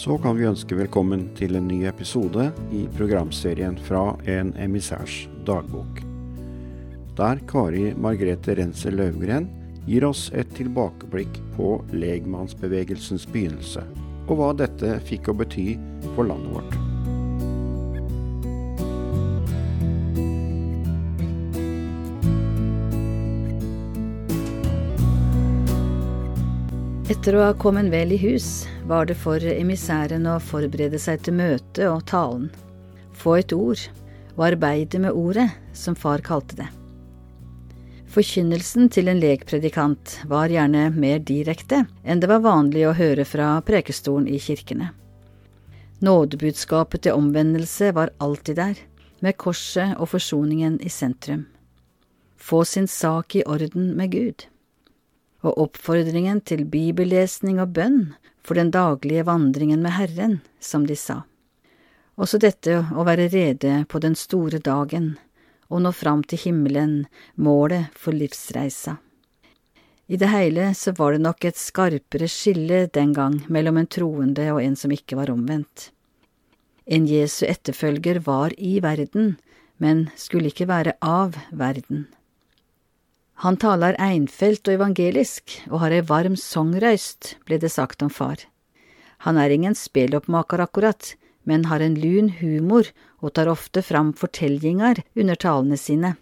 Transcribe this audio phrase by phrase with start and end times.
[0.00, 6.00] så kan vi ønske velkommen til en ny episode i programserien fra En emissærs dagbok.
[7.18, 9.50] Der Kari Margrethe Renser Løvgren
[9.84, 13.84] gir oss et tilbakeblikk på legmannsbevegelsens begynnelse,
[14.24, 15.74] og hva dette fikk å bety
[16.14, 16.79] for landet vårt.
[27.10, 31.34] Etter å ha kommet vel i hus, var det for emissæren å forberede seg til
[31.40, 32.44] møtet og talen,
[33.18, 33.80] få et ord
[34.36, 36.68] og arbeide med ordet, som far kalte det.
[38.14, 43.56] Forkynnelsen til en lekpredikant var gjerne mer direkte enn det var vanlig å høre fra
[43.66, 44.92] prekestolen i kirkene.
[46.06, 48.78] Nådebudskapet til omvendelse var alltid der,
[49.18, 51.48] med korset og forsoningen i sentrum.
[52.38, 54.46] Få sin sak i orden med Gud
[55.40, 58.00] og oppfordringen til bibellesning og bønn
[58.44, 61.22] for den daglige vandringen med Herren, som de sa.
[62.20, 65.14] Også dette å være rede på den store dagen,
[65.70, 68.98] og nå fram til himmelen, målet for livsreisa.
[70.10, 74.48] I det hele så var det nok et skarpere skille den gang mellom en troende
[74.50, 75.92] og en som ikke var omvendt.
[76.90, 79.36] En Jesu etterfølger var i verden,
[79.78, 82.08] men skulle ikke være av verden.
[83.40, 88.42] Han taler einfelt og evangelisk, og har ei varm songrøyst, ble det sagt om far.
[89.24, 91.14] Han er ingen speloppmaker akkurat,
[91.48, 92.90] men har en lun humor
[93.24, 96.14] og tar ofte fram fortellinger under talene sine.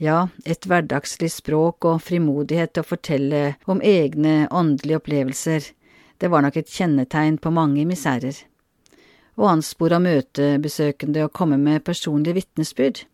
[0.00, 5.68] Ja, et hverdagslig språk og frimodighet til å fortelle om egne åndelige opplevelser,
[6.16, 8.40] det var nok et kjennetegn på mange misærer.
[9.36, 13.04] Og anspor av møtebesøkende å komme med personlige vitnesbyrd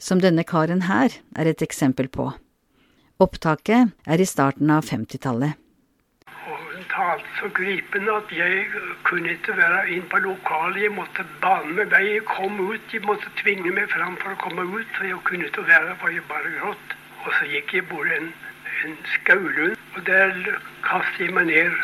[0.00, 2.30] som denne karen her er et eksempel på.
[3.20, 5.58] Opptaket er i starten av 50-tallet.
[6.46, 8.70] Hun talte så gripende at jeg
[9.04, 10.86] kunne ikke være inn på lokalet.
[10.86, 12.00] Jeg måtte bane meg vei.
[12.14, 12.94] Jeg kom ut.
[12.94, 16.16] Jeg måtte tvinge meg fram for å komme ut, for jeg kunne ikke være for
[16.16, 16.96] jeg bare gråt.
[17.26, 18.32] Og så gikk jeg bort en,
[18.86, 20.32] en skaulund, og der
[20.88, 21.76] kastet jeg meg ned.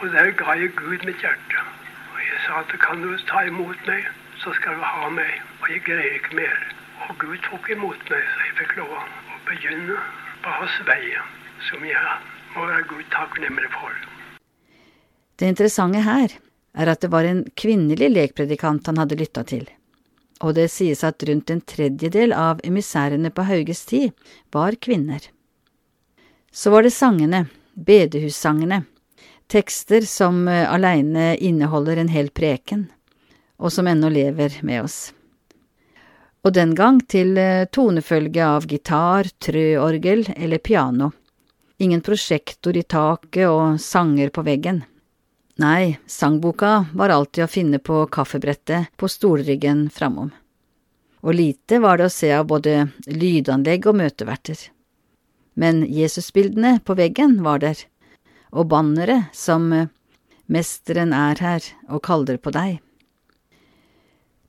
[0.00, 1.68] Og der ga jeg Gud mitt hjerte.
[2.14, 4.08] Og jeg sa at kan du ta imot meg,
[4.40, 5.42] så skal du ha meg.
[5.60, 6.79] Og jeg greier ikke mer.
[7.08, 9.96] Og Gud tok imot meg, så jeg fikk lov å begynne
[10.44, 11.02] på hans vei,
[11.68, 12.14] som jeg
[12.54, 13.96] må være Gud takknemlig for.
[15.40, 16.34] Det interessante her
[16.76, 19.64] er at det var en kvinnelig lekpredikant han hadde lytta til,
[20.44, 24.12] og det sies at rundt en tredjedel av emissærene på Hauges tid
[24.52, 25.24] var kvinner.
[26.52, 28.82] Så var det sangene, bedehussangene,
[29.50, 32.88] tekster som eh, aleine inneholder en hel preken,
[33.58, 34.98] og som ennå lever med oss
[36.42, 41.10] og den gang til eh, tonefølge av gitar, trøorgel eller piano.
[41.80, 44.82] Ingen prosjektor i taket og sanger på veggen.
[45.60, 50.30] Nei, sangboka var alltid å finne på kaffebrettet på stolryggen framom.
[51.20, 54.60] Og lite var det å se av både lydanlegg og møteverter.
[55.60, 57.76] Men Jesusbildene på veggen var der,
[58.56, 59.90] og banneret som eh,
[60.50, 62.80] Mesteren er her og kaller på deg.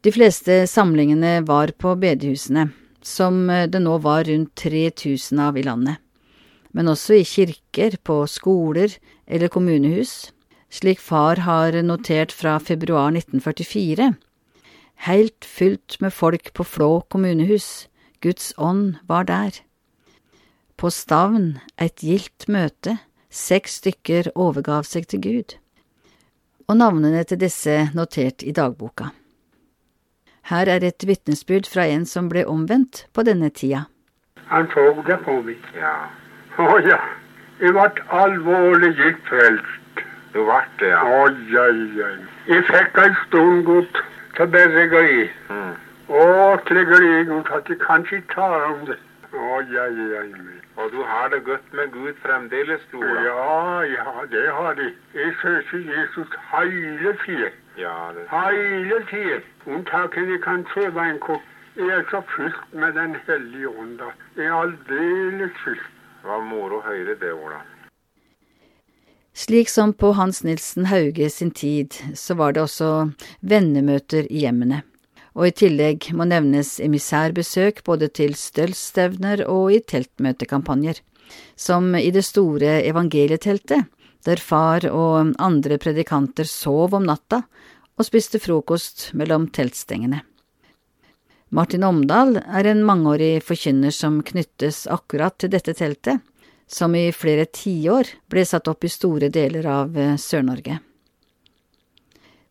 [0.02, 2.72] De fleste samlingene var på bedehusene,
[3.06, 6.02] som eh, det nå var rundt 3000 av i landet,
[6.74, 8.96] men også i kirker, på skoler
[9.28, 10.32] eller kommunehus,
[10.74, 14.10] slik far har notert fra februar 1944.
[15.06, 17.86] Heilt fylt med folk på Flå kommunehus,
[18.26, 19.62] Guds ånd var der.
[20.82, 22.98] På Stavn et gildt møte,
[23.30, 25.58] seks stykker overgav seg til Gud.
[26.66, 29.12] Og navnene til disse notert i dagboka.
[30.50, 33.86] Her er et vitnesbyrd fra en som ble omvendt på denne tida.
[34.52, 35.60] Han så det på meg.
[35.78, 35.94] Ja.
[36.58, 37.00] Å ja.
[37.62, 40.02] Jeg ble alvorlig gitt frelst.
[40.34, 41.04] Du ble det, ja?
[41.04, 42.18] Oi, oi, oi.
[42.50, 44.02] Jeg fikk en stund godt
[44.38, 45.30] til bergeri.
[45.52, 45.72] Mm.
[46.12, 46.26] Å,
[46.68, 48.98] til glede godt at jeg kan ikke tale om det.
[49.32, 50.28] Oi, oi, oi.
[50.82, 53.06] Og du har det godt med Gud fremdeles, tror?
[53.06, 54.94] Ja, ja, det har jeg.
[55.16, 57.61] Jeg søker Jesus hele tiden.
[57.78, 58.28] Ja, det...
[58.30, 59.42] Hele tiden.
[59.66, 61.48] Unntaket vi kan prøve en kort.
[61.76, 64.00] Jeg er så fylt med Den hellige ånd.
[64.36, 65.88] Jeg er aldeles fylt.
[66.22, 67.62] Det var moro å høre det, Ola.
[69.34, 72.90] Slik som på Hans Nilsen Hauge sin tid, så var det også
[73.40, 74.82] vennemøter i hjemmene.
[75.34, 81.00] Og i tillegg må nevnes emissærbesøk både til stølsstevner og i teltmøtekampanjer,
[81.56, 83.88] som i det store evangelieteltet,
[84.26, 87.42] der far og andre predikanter sov om natta
[87.98, 90.22] og spiste frokost mellom teltstengene.
[91.52, 96.22] Martin Omdal er en mangeårig forkynner som knyttes akkurat til dette teltet,
[96.68, 100.78] som i flere tiår ble satt opp i store deler av eh, Sør-Norge.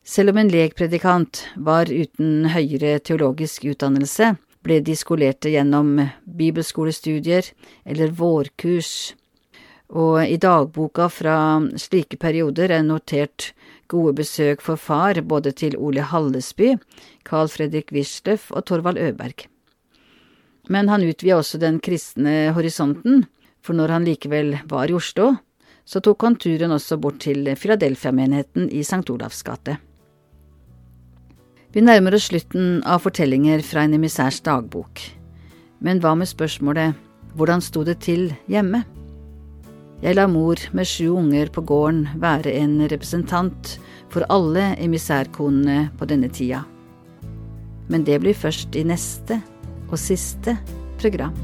[0.04, 5.94] Selv om en lekpredikant var uten høyere teologisk utdannelse, ble de skolerte gjennom
[6.24, 7.46] bibelskolestudier
[7.88, 9.14] eller vårkurs,
[9.90, 11.36] og i dagboka fra
[11.78, 13.50] slike perioder er notert
[13.90, 16.76] gode besøk for far både til Ole Hallesby,
[17.26, 19.48] Carl Fredrik Wisløff og Torvald Øberg.
[20.70, 23.24] Men han utvida også den kristne horisonten,
[23.60, 25.34] for når han likevel var i Oslo,
[25.84, 29.02] så tok han turen også bort til Filadelfia-menigheten i St.
[29.10, 29.80] Olavs gate.
[31.74, 35.02] Vi nærmer oss slutten av fortellinger fra en emissærs dagbok.
[35.82, 36.94] Men hva med spørsmålet
[37.34, 38.84] hvordan sto det til hjemme?
[40.00, 43.74] Jeg lar mor med sju unger på gården være en representant
[44.08, 46.62] for alle emissærkonene på denne tida.
[47.92, 49.42] Men det blir først i neste
[49.90, 50.56] og siste
[51.02, 51.36] program.